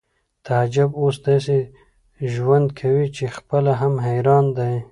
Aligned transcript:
تعجب 0.45 0.89
اوس 1.01 1.15
داسې 1.27 1.57
ژوند 2.33 2.67
کوي 2.79 3.07
چې 3.15 3.23
خپله 3.35 3.71
هم 3.81 3.93
حیران 4.05 4.45
دی 4.57 4.73